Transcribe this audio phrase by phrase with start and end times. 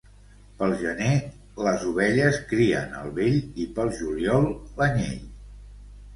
[0.59, 1.09] Pel gener
[1.67, 5.23] les ovelles crien el vell i pel juliol l'anyell.